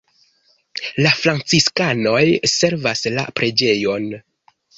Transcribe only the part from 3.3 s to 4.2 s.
preĝejon.